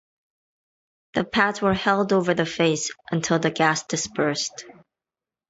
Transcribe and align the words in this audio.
The 1.13 1.23
pads 1.23 1.61
were 1.61 1.75
held 1.75 2.11
over 2.11 2.33
the 2.33 2.47
face 2.47 2.89
until 3.11 3.37
the 3.37 3.51
gas 3.51 3.83
dispersed. 3.83 4.65